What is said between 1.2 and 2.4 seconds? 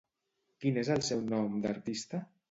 nom d'artista?